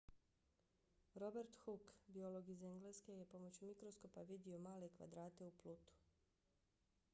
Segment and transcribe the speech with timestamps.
[1.23, 6.01] robert hooke biolog iz engleske je pomoću mikroskopa vidio male kvadrate u plutu